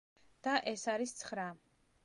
[0.47, 1.49] და ეს არის ცხრა.